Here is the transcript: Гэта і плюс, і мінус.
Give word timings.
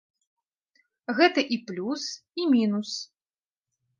Гэта 1.19 1.43
і 1.57 1.59
плюс, 1.69 2.03
і 2.43 2.47
мінус. 2.53 2.91